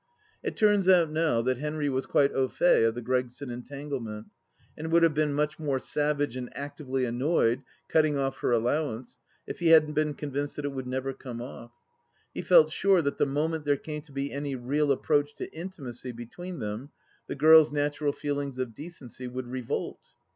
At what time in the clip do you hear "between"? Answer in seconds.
16.13-16.57